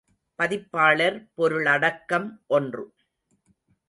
[0.39, 2.27] பதிப்பாளர் பொருளடக்கம்
[2.47, 2.85] ஒன்று.